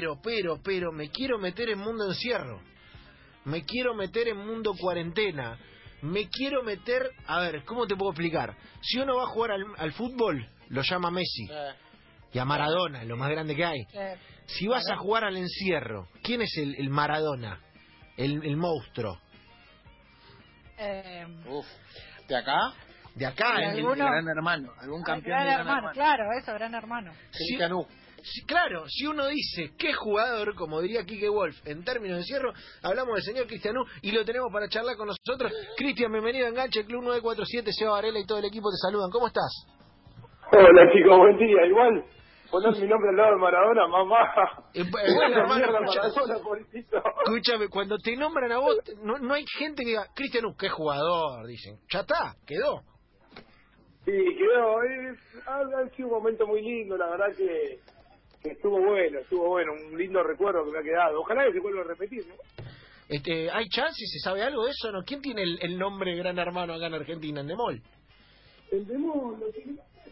[0.00, 2.60] Pero, pero, pero, me quiero meter en mundo encierro.
[3.44, 5.58] Me quiero meter en mundo cuarentena.
[6.02, 8.54] Me quiero meter, a ver, ¿cómo te puedo explicar?
[8.82, 11.44] Si uno va a jugar al, al fútbol, lo llama Messi.
[11.50, 11.72] Eh,
[12.34, 13.80] Y a Maradona, lo más grande que hay.
[13.94, 14.16] Eh,
[14.46, 17.60] Si vas a jugar al encierro, ¿quién es el, el Maradona?
[18.16, 19.18] El, el monstruo.
[20.78, 21.66] eh, uf.
[22.28, 22.58] ¿De acá?
[23.14, 23.84] De acá, ¿Y el-?
[23.96, 24.72] Gran hermano.
[24.80, 25.92] ¿Algún campeón gran de gran hermano, hermano?
[25.94, 27.12] claro, eso, gran hermano.
[27.78, 27.86] U.
[28.22, 32.52] Si- claro, si uno dice qué jugador, como diría Kike Wolf, en términos de encierro,
[32.82, 35.52] hablamos del señor Cristianú y lo tenemos para charlar con nosotros.
[35.76, 39.10] Cristian, bienvenido a Enganche, Club 947, Seba Varela y todo el equipo te saludan.
[39.10, 39.66] ¿Cómo estás?
[40.52, 41.66] Hola chicos, buen día.
[41.66, 42.04] Igual,
[42.50, 44.18] poner mi nombre al lado de Maradona, mamá.
[44.74, 46.36] Eh, eh, bueno, hermano, escucha-
[47.24, 51.46] escúchame, cuando te nombran a vos, no, no hay gente que diga, Cristianú, qué jugador,
[51.46, 51.78] dicen.
[51.92, 52.80] Ya está, quedó.
[54.04, 54.82] Sí, quedó.
[54.82, 57.78] Es, ha sido un momento muy lindo, la verdad que,
[58.42, 59.72] que estuvo bueno, estuvo bueno.
[59.72, 61.20] Un lindo recuerdo que me ha quedado.
[61.20, 62.34] Ojalá que se vuelva a repetir, ¿no?
[63.08, 64.04] Este, ¿Hay chance?
[64.06, 64.92] ¿Se sabe algo de eso?
[64.92, 67.80] no ¿Quién tiene el, el nombre Gran Hermano acá en Argentina, en Demol?
[68.70, 69.64] Entendemos lo que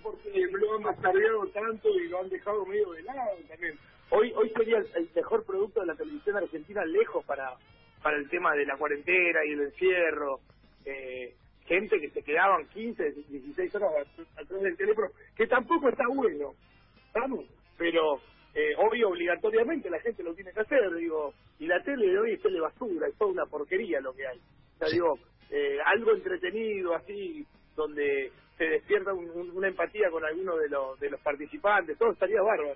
[0.02, 3.74] porque lo han mascardeado tanto y lo han dejado medio de lado también.
[4.10, 7.54] Hoy hoy sería el, el mejor producto de la televisión argentina lejos para
[8.02, 10.38] para el tema de la cuarentena y el encierro.
[10.84, 11.34] Eh,
[11.66, 16.54] gente que se quedaban 15, 16 horas at- atrás del teléfono, que tampoco está bueno,
[17.08, 17.44] ¿estamos?
[17.78, 18.16] Pero
[18.54, 22.32] eh, hoy obligatoriamente la gente lo tiene que hacer, digo, y la tele de hoy
[22.34, 24.38] es tele basura, es toda una porquería lo que hay.
[24.38, 25.18] O sea, digo,
[25.50, 27.44] eh, algo entretenido así,
[27.76, 32.12] donde se despierta un- un- una empatía con alguno de los, de los participantes, todo
[32.12, 32.74] estaría bárbaro.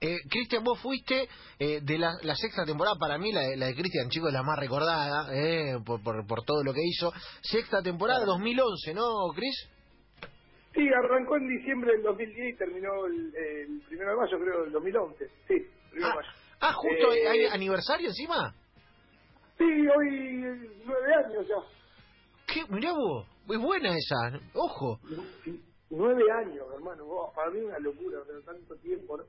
[0.00, 1.28] Eh, Cristian, vos fuiste
[1.58, 4.32] eh, de la, la sexta temporada, para mí la, de- la de Cristian Chico es
[4.34, 7.12] la más recordada, eh, por, por, por todo lo que hizo.
[7.42, 9.02] Sexta temporada, 2011, ¿no,
[9.34, 9.68] Cris?
[10.74, 14.72] Sí, arrancó en diciembre del 2010 y terminó el, el primero de mayo, creo, del
[14.72, 15.26] 2011.
[15.48, 15.54] Sí,
[15.90, 16.28] primero Ah, de mayo.
[16.60, 18.54] ah, justo Eh, hay aniversario encima.
[19.56, 20.08] Sí, hoy
[20.44, 21.54] eh, nueve años ya.
[22.46, 22.64] ¿Qué?
[22.72, 24.98] Mirá vos, es buena esa, ojo.
[25.90, 27.04] Nueve años, hermano.
[27.06, 29.24] Oh, para mí es una locura, pero tanto tiempo, ¿no?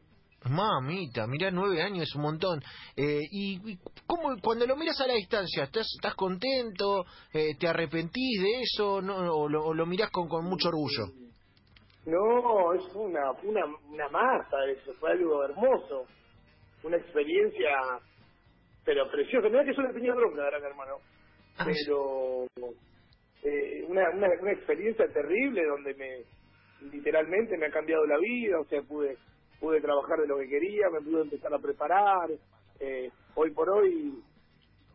[0.50, 2.62] Mamita, mirá, nueve años es un montón.
[2.96, 7.06] Eh, y, y cómo, cuando lo miras a la distancia, ¿estás, estás contento?
[7.34, 9.02] Eh, ¿Te arrepentís de eso?
[9.02, 11.08] No, o, lo, o lo mirás con, con mucho orgullo?
[12.06, 16.06] No, es una, una, una masa eso, fue algo hermoso.
[16.84, 17.70] Una experiencia,
[18.86, 19.50] pero preciosa.
[19.50, 20.96] Mira que yo le tenía bronca, gran hermano.
[21.58, 22.46] Ah, Pero
[23.44, 28.66] eh, una, una, una experiencia terrible donde me literalmente me ha cambiado la vida, o
[28.66, 29.18] sea, pude
[29.60, 32.30] pude trabajar de lo que quería, me pude empezar a preparar.
[32.80, 34.24] Eh, hoy por hoy,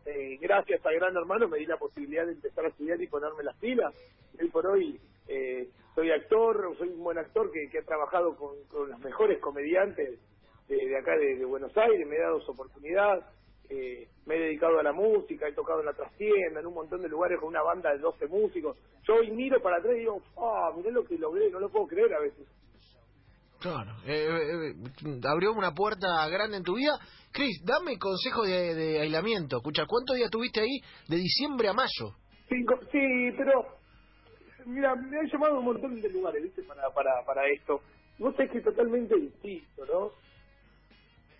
[0.05, 3.43] eh, gracias a Gran Hermano, me di la posibilidad de empezar a estudiar y ponerme
[3.43, 3.93] las pilas.
[4.39, 8.51] Hoy por hoy eh, soy actor, soy un buen actor que, que ha trabajado con,
[8.67, 10.19] con los mejores comediantes
[10.67, 13.25] de, de acá de, de Buenos Aires, me he dado su oportunidad.
[13.67, 17.01] Eh, me he dedicado a la música, he tocado en la trastienda, en un montón
[17.01, 18.77] de lugares con una banda de 12 músicos.
[19.07, 21.87] Yo hoy miro para atrás y digo, ah, mirá lo que logré, no lo puedo
[21.87, 22.47] creer a veces.
[23.59, 26.91] Claro, eh, eh, abrió una puerta grande en tu vida.
[27.31, 29.57] Cris, dame consejo de, de aislamiento.
[29.57, 32.13] Escucha, ¿cuántos días tuviste ahí de diciembre a mayo?
[32.47, 33.65] Cinco, sí, pero
[34.65, 36.63] mira, me han llamado un montón de lugares, ¿viste?
[36.63, 37.81] Para, para, para esto.
[38.19, 40.11] Vos sabés que es totalmente distinto, ¿no?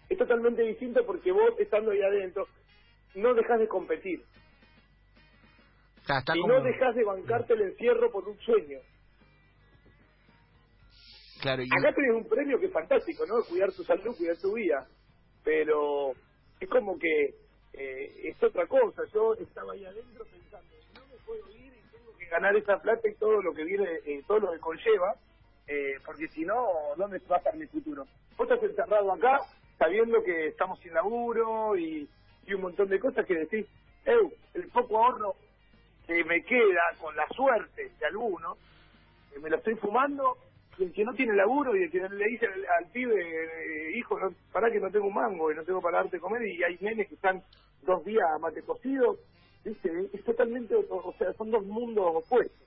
[0.09, 2.47] Es totalmente distinto porque vos, estando ahí adentro,
[3.15, 4.23] no dejas de competir.
[6.37, 8.79] Y como- no dejas de bancarte el encierro por un sueño.
[11.41, 13.43] Claro, y- Acá tenés un premio que es fantástico, ¿no?
[13.45, 14.87] Cuidar tu salud, cuidar tu vida.
[15.43, 16.13] Pero
[16.59, 17.35] es como que
[17.73, 19.03] eh, es otra cosa.
[19.13, 21.64] Yo estaba ahí adentro pensando, no me puedo ir
[22.29, 25.15] ganar esa plata y todo lo que viene, eh, todo lo que conlleva,
[25.67, 28.05] eh, porque si no, ¿dónde va a estar mi futuro?
[28.37, 29.39] Vos estás encerrado acá
[29.77, 32.07] sabiendo que estamos sin laburo y,
[32.45, 33.65] y un montón de cosas que decís,
[34.05, 35.35] el poco ahorro
[36.05, 38.57] que me queda con la suerte de alguno,
[39.35, 40.37] eh, me lo estoy fumando
[40.77, 43.97] y el que no tiene laburo y el que le dice al, al pibe, eh,
[43.97, 46.63] hijo, no, pará que no tengo un mango y no tengo para darte comer y
[46.63, 47.41] hay nenes que están
[47.83, 49.17] dos días a mate cocido,
[49.65, 50.09] ¿viste?
[50.13, 52.65] Es totalmente, o, o sea, son dos mundos opuestos.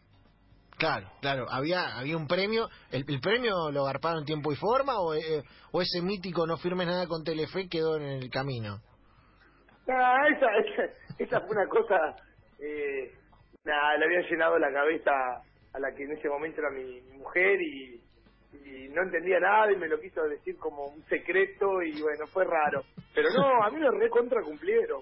[0.76, 5.00] Claro, claro, había había un premio, ¿el, el premio lo garparon en tiempo y forma
[5.00, 5.42] o, eh,
[5.72, 8.78] o ese mítico no firmes nada con Telefe quedó en el camino?
[9.88, 12.14] Ah, esa, esa, esa fue una cosa,
[12.60, 13.12] eh,
[13.64, 15.10] le había llenado la cabeza
[15.72, 18.00] a la que en ese momento era mi, mi mujer y,
[18.52, 22.44] y no entendía nada y me lo quiso decir como un secreto y bueno, fue
[22.44, 22.82] raro.
[23.14, 25.00] Pero no, a mí me recontra cumplieron.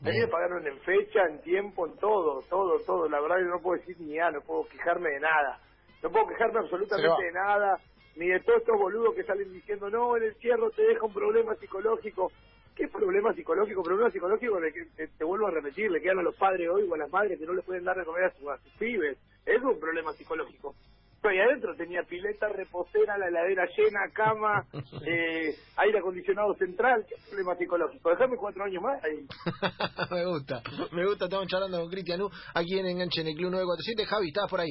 [0.00, 0.30] A mí me Bien.
[0.30, 3.08] pagaron en fecha, en tiempo, en todo, todo, todo.
[3.08, 5.60] La verdad que no puedo decir ni nada, no puedo quejarme de nada.
[6.02, 7.78] No puedo quejarme absolutamente de nada.
[8.16, 11.54] ni de todos estos boludos que salen diciendo, no, el encierro te deja un problema
[11.54, 12.32] psicológico.
[12.74, 13.82] ¿Qué problema psicológico?
[13.82, 16.88] Problema psicológico de que te, te vuelvo a repetir, le quedan a los padres hoy
[16.88, 18.72] o a las madres que no le pueden dar de comer a sus, a sus
[18.78, 19.18] pibes.
[19.44, 20.74] Es un problema psicológico.
[21.22, 24.64] Ahí adentro tenía pileta, reposera, la heladera llena, cama,
[25.06, 27.04] eh, aire acondicionado central.
[27.08, 28.10] ¿Qué problema psicológico?
[28.10, 29.18] Déjame cuatro años más ahí.
[30.10, 30.62] me gusta,
[30.92, 31.26] me gusta.
[31.26, 34.06] Estamos charlando con Cristian U, aquí en Enganche en el Club 947.
[34.06, 34.70] Javi, estabas por ahí.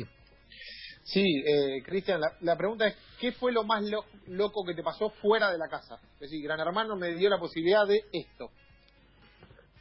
[1.03, 4.83] Sí, eh, Cristian, la, la pregunta es, ¿qué fue lo más lo- loco que te
[4.83, 5.95] pasó fuera de la casa?
[6.15, 8.49] Es decir, Gran Hermano me dio la posibilidad de esto.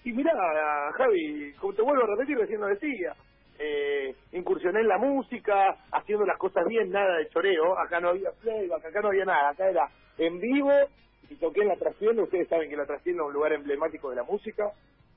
[0.05, 0.33] Y mirá,
[0.97, 3.15] Javi, como te vuelvo a repetir, recién lo decía,
[3.59, 8.31] eh, incursioné en la música, haciendo las cosas bien, nada de choreo, acá no había
[8.33, 10.73] playback, acá no había nada, acá era en vivo
[11.29, 14.17] y toqué en la trastienda, ustedes saben que la trastienda es un lugar emblemático de
[14.17, 14.71] la música,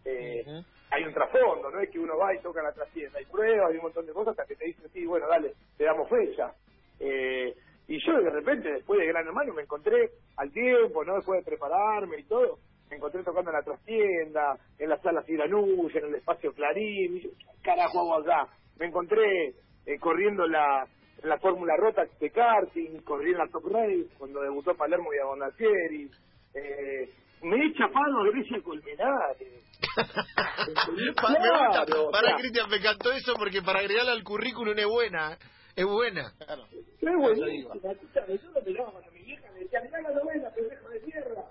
[0.06, 0.44] eh,
[0.90, 3.70] hay un trasfondo, no es que uno va y toca en la trastienda, hay pruebas,
[3.70, 6.52] hay un montón de cosas hasta que te dicen, sí, bueno, dale, te damos fecha.
[7.00, 7.56] Eh,
[7.88, 11.16] y yo de repente, después de Gran Hermano, me encontré al tiempo, ¿no?
[11.16, 12.58] Después de prepararme y todo,
[12.92, 17.22] me encontré tocando en la trastienda, en la sala Siranuya, en el espacio Clarín, y
[17.22, 18.48] yo, ¿qué carajo hago acá?
[18.78, 19.56] Me encontré
[19.86, 20.86] eh, corriendo la,
[21.24, 25.20] en la Fórmula Rota de karting, corrí en la Top Race, cuando debutó Palermo y
[25.20, 26.12] Abondacieri,
[26.54, 27.10] eh,
[27.44, 29.64] me he chapado a Grecia Colmenares.
[29.96, 31.86] Pa- me gusta.
[31.86, 35.38] Claro, o Para sea, Cristian, me encantó eso porque para agregarla al currículum es buena.
[35.76, 36.34] Es buena.
[36.38, 36.68] Claro.
[37.02, 37.74] Buenísimo.
[37.74, 41.44] Escúchame, yo lo miraba cuando mi vieja me decía, mirá la novela, pendejo de tierra.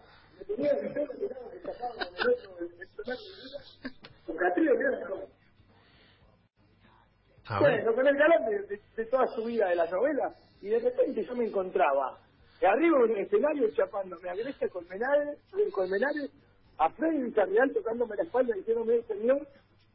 [7.58, 10.78] Bueno, con el galán de, de- de toda su vida de las novelas, y de
[10.78, 12.18] repente yo me encontraba
[12.66, 16.30] arriba en un escenario chapándome a Grecia Colmenares, en Colmenares,
[16.78, 19.46] a Freddy Villarreal tocándome la espalda diciéndome, señor,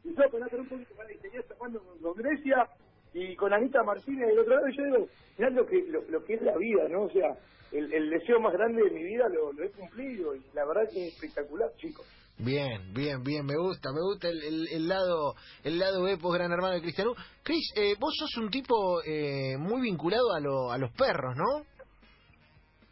[0.04, 1.08] y yo con otro un poquito para
[1.48, 2.68] chapando con, con Grecia
[3.16, 5.08] y con Anita Martínez del otro lado, y yo digo,
[5.38, 7.04] mirá lo que, lo, lo que es la vida, ¿no?
[7.04, 7.34] O sea,
[7.72, 10.82] el, el deseo más grande de mi vida lo, lo he cumplido, y la verdad
[10.92, 12.06] que es espectacular, chicos.
[12.38, 15.34] Bien, bien, bien, me gusta, me gusta el, el, el lado
[15.64, 17.14] el lado epos gran hermano de Cristiano.
[17.42, 21.64] Cris, eh, vos sos un tipo eh, muy vinculado a, lo, a los perros, ¿no?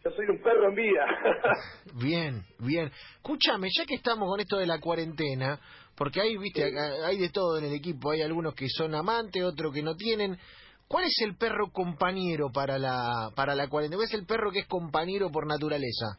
[0.02, 1.06] Yo soy un perro en vida.
[1.94, 2.90] Bien, bien.
[3.16, 5.58] Escúchame, ya que estamos con esto de la cuarentena,
[5.96, 9.42] porque hay, viste, acá hay de todo en el equipo, hay algunos que son amantes,
[9.42, 10.36] otros que no tienen.
[10.88, 13.96] ¿Cuál es el perro compañero para la para la cuarentena?
[13.96, 16.18] ¿Cuál es el perro que es compañero por naturaleza?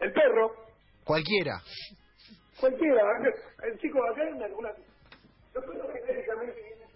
[0.00, 0.52] el perro,
[1.04, 1.60] Cualquiera.
[2.58, 3.02] Cualquiera,
[3.64, 4.70] el chico acá en alguna...
[5.54, 6.88] Los perros genéticamente vienen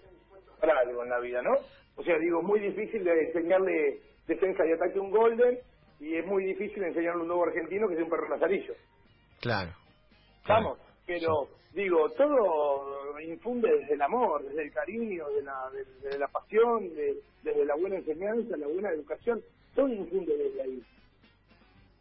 [0.61, 1.53] para algo en la vida, ¿no?
[1.97, 5.59] O sea, digo, muy difícil de enseñarle defensa y ataque a un golden
[6.01, 8.75] y es muy difícil enseñarle a un nuevo argentino que es un perro nazarillo.
[9.41, 9.73] Claro.
[10.47, 10.79] Vamos,
[11.09, 16.95] pero digo, todo infunde desde el amor, desde el cariño, de la, de- la pasión,
[16.95, 19.43] de- desde la buena enseñanza, la buena educación,
[19.75, 20.83] todo infunde desde ahí.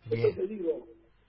[0.09, 0.21] Bien.
[0.25, 0.87] Entonces digo,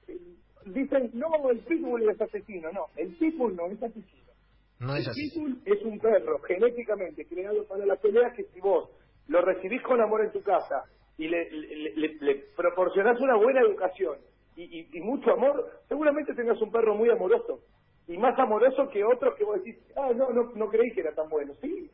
[0.09, 0.19] eh,
[0.67, 4.33] dicen, no, el pitbull es asesino, no, el pitbull no es asesino.
[4.81, 5.31] No es el así.
[5.31, 8.91] pitbull es un perro genéticamente creado para las peleas que si vos
[9.29, 10.85] lo recibís con amor en tu casa
[11.17, 14.19] y le, le, le- le proporcionás una buena educación
[14.63, 17.61] y, y- mucho amor, seguramente tengas un perro muy amoroso
[18.07, 21.13] y más amoroso que otros que vos decís, ah, no, no, no creí que era
[21.15, 21.53] tan bueno.
[21.61, 21.91] Sí,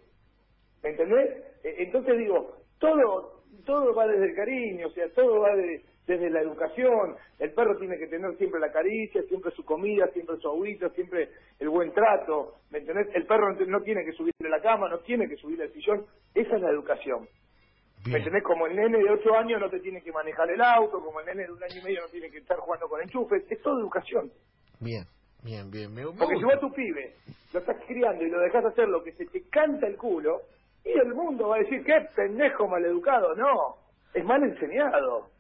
[0.82, 1.30] ¿me entendés?
[1.64, 3.32] Eh, Entonces digo, todo
[3.66, 7.16] todo va desde el cariño, o sea, todo va de- desde la educación.
[7.38, 11.30] El perro tiene que tener siempre la caricia, siempre su comida, siempre su agüita, siempre
[11.60, 13.08] el buen trato, ¿me entendés?
[13.14, 16.04] El perro no tiene que subirle la cama, no tiene que subirle el sillón.
[16.34, 17.26] Esa es la educación.
[18.04, 18.16] ¿Me Bien.
[18.18, 18.42] entendés?
[18.42, 21.26] Como el nene de 8 años no te tiene que manejar el auto, como el
[21.26, 23.44] nene de un año y medio no tiene que estar jugando con enchufes.
[23.50, 24.30] Es todo educación.
[24.80, 25.04] Bien,
[25.42, 25.94] bien, bien.
[25.94, 27.14] Me, me Porque si vos a tu pibe
[27.52, 30.42] lo estás criando y lo dejas hacer lo que se te canta el culo,
[30.84, 33.34] y el mundo va a decir, qué pendejo maleducado.
[33.36, 33.76] No,
[34.12, 35.30] es mal enseñado.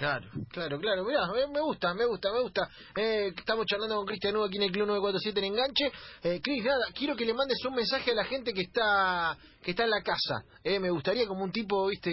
[0.00, 1.04] Claro, claro, claro.
[1.04, 2.62] Mirá, me, gusta, me gusta, me gusta.
[2.96, 5.92] Eh, estamos charlando con Cristian Nuevo aquí en el Club 947 en Enganche.
[6.24, 9.72] Eh, Cris, nada, quiero que le mandes un mensaje a la gente que está que
[9.72, 10.40] está en la casa.
[10.64, 12.10] Eh, me gustaría como un tipo, viste,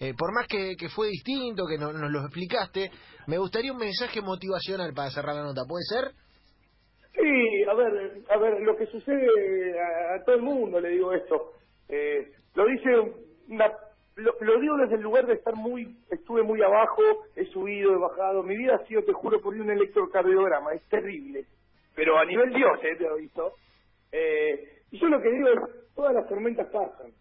[0.00, 2.90] eh, por más que, que fue distinto, que no- nos lo explicaste,
[3.26, 5.64] me gustaría un mensaje motivacional para cerrar la nota.
[5.68, 6.12] ¿Puede ser?
[7.12, 11.12] Sí, a ver, a ver, lo que sucede a, a todo el mundo, le digo
[11.12, 11.52] esto.
[11.90, 12.88] Eh, lo dice
[13.48, 13.70] una,
[14.18, 17.02] lo, lo digo desde el lugar de estar muy, estuve muy abajo,
[17.36, 18.42] he subido, he bajado.
[18.42, 21.46] Mi vida ha sido, te juro, por un electrocardiograma, es terrible.
[21.94, 23.54] Pero a nivel Dios, eh, te lo visto.
[24.10, 27.12] Eh, y yo lo que digo es, todas las tormentas pasan.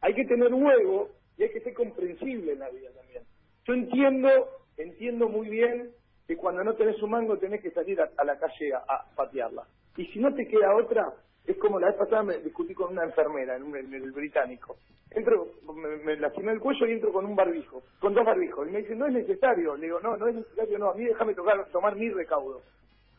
[0.00, 3.22] Hay que tener huevo y hay que ser comprensible en la vida también.
[3.64, 4.30] Yo entiendo,
[4.78, 5.90] entiendo muy bien
[6.26, 9.14] que cuando no tenés un mango tenés que salir a, a la calle a, a
[9.14, 9.64] patearla.
[9.96, 11.12] Y si no te queda otra,
[11.46, 14.78] es como la vez pasada me discutí con una enfermera en, un- el británico.
[15.10, 18.68] Entro, me, me lastimé el cuello y entro con un barbijo, con dos barbijos.
[18.68, 19.76] Y me dice, no es necesario.
[19.76, 22.62] Le digo, no, no es necesario, no, a mí déjame tocar, tomar mi recaudo.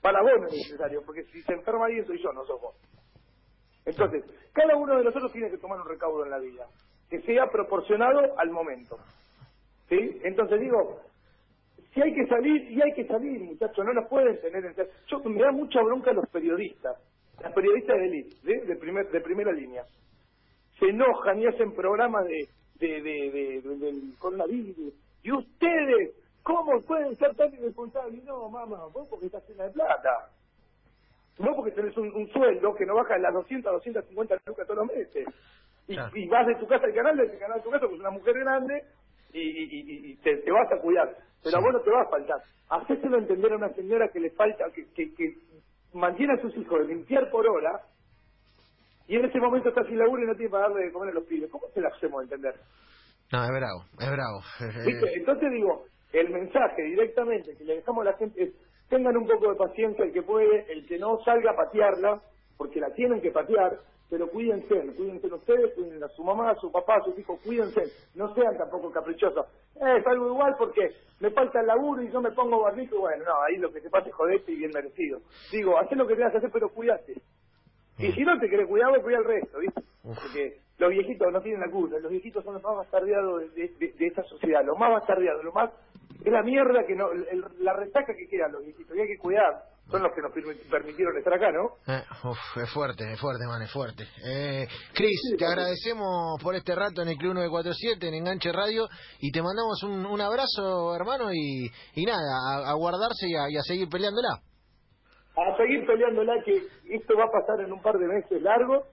[0.02, 2.76] Para vos no es necesario, porque si se enferma alguien soy yo, no sos vos.
[3.86, 4.24] Entonces,
[4.54, 6.68] cada uno de nosotros tiene que tomar un recaudo en la vida,
[7.10, 9.00] que sea proporcionado al momento.
[9.90, 10.22] ¿Sí?
[10.24, 11.02] Entonces digo,
[11.94, 14.76] si hay que salir, y hay que salir, muchachos, no nos pueden tener en...
[15.08, 16.98] Yo me da mucha bronca a los periodistas,
[17.42, 19.84] las periodistas de élite, de, de, primer, de primera línea.
[20.80, 22.48] Se enojan y hacen programas de,
[22.80, 24.94] de, de, de- de- del coronavirus.
[25.24, 26.12] Y ustedes,
[26.44, 28.24] ¿cómo pueden ser tan irresponsables?
[28.24, 30.30] No, mamá, vos porque estás llena de plata.
[31.40, 34.68] No porque tenés un, un sueldo que no baja de las 200 a 250 lucas
[34.68, 35.26] todos los meses.
[35.88, 36.16] Y, Claro.
[36.18, 38.12] y vas de tu casa al canal, del canal a tu casa, porque es una
[38.12, 38.84] mujer grande,
[39.34, 41.16] y, y- te, te vas a cuidar.
[41.44, 41.66] Pero a Sí.
[41.66, 42.38] vos no te va a faltar.
[42.70, 45.36] Hacéselo entender a una señora que le falta, que, que, que
[45.94, 47.82] mantiene a sus hijos de limpiar por hora,
[49.08, 51.14] y en ese momento está sin laburo y no tiene para darle de comer a
[51.14, 51.50] los pibes.
[51.52, 52.56] ¿Cómo se la hacemos entender?
[53.32, 54.42] No, es bravo, es bravo.
[54.86, 55.14] ¿Viste?
[55.16, 58.54] Entonces digo, el mensaje directamente que le dejamos a la gente es,
[58.90, 62.22] tengan un poco de paciencia el que puede, el que no salga a patearla,
[62.58, 63.80] porque la tienen que patear,
[64.12, 67.82] pero cuídense, cuídense ustedes, cuiden a su mamá, a su papá, a sus hijos, cuídense,
[68.14, 69.46] no sean tampoco caprichosos.
[69.78, 70.92] Eh, salgo igual porque
[71.22, 73.90] me falta el laburo y yo me pongo barbijo, bueno, no, ahí lo que te
[73.90, 75.20] pasa es joderte y bien merecido.
[75.52, 77.14] Digo, haz lo que tengas que hacer, pero cuídate.
[77.98, 79.82] Y si no te querés cuidar, vos cuida al resto, ¿viste?
[80.04, 83.94] Porque los viejitos no tienen la culpa, los viejitos son los más bastardeados de, de-
[83.94, 85.72] de esta sociedad, los más bastardeados, lo más...
[86.26, 89.18] Es la mierda que no, el- la resaca que quedan los viejitos, y hay que
[89.18, 91.94] cuidar, son los que nos permi- permitieron estar acá, ¿no?
[91.94, 94.04] Eh, uf, es fuerte, es fuerte, man, es fuerte.
[94.26, 98.88] Eh, Cris, te agradecemos por este rato en el Club 947, en Enganche Radio,
[99.20, 102.20] y te mandamos un, un abrazo, hermano, y, y nada,
[102.66, 104.30] a, a guardarse y a, y a seguir peleándola.
[105.38, 106.58] A seguir peleándola que
[106.96, 108.86] esto va a pasar en un par de meses largos,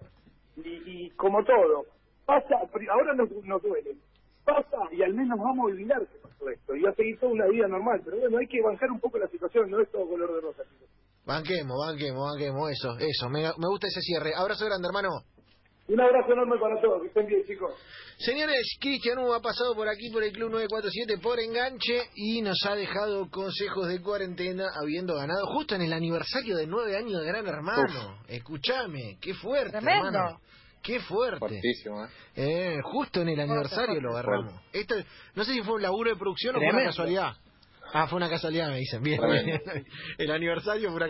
[0.56, 1.84] y, y como todo,
[2.26, 2.56] pasa,
[2.90, 3.96] ahora nos, nos duele,
[4.48, 7.32] pasa y al menos vamos a olvidar que pasó esto, y va a seguir toda
[7.32, 10.08] una vida normal, pero bueno, hay que bancar un poco la situación, no es todo
[10.08, 10.62] color de rosa.
[10.64, 10.88] chicos.
[11.26, 14.32] Banquemos, banquemos, banquemos, eso, eso, me, me gusta ese cierre.
[14.34, 15.10] Abrazo grande, hermano.
[15.88, 17.72] Un abrazo enorme para todos, que estén bien, chicos.
[18.18, 22.58] Señores, Cristian Hugo ha pasado por aquí por el Club 947 por enganche y nos
[22.68, 27.26] ha dejado consejos de cuarentena habiendo ganado justo en el aniversario de nueve años de
[27.26, 28.18] Gran Hermano.
[28.28, 30.08] Escúchame, qué fuerte, Tremendo.
[30.08, 30.40] hermano.
[30.82, 31.38] Qué fuerte.
[31.38, 32.08] Fuertísimo, ¿eh?
[32.36, 34.54] Eh, justo en el aniversario lo agarramos.
[34.72, 34.94] Esto,
[35.34, 37.36] no sé si fue un laburo de producción o fue una casualidad.
[37.92, 39.02] Ah, fue una casualidad, me dicen.
[39.02, 39.60] Bien, Tremendo.
[40.18, 41.06] el aniversario fue una